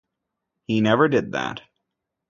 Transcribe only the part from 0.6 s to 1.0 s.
He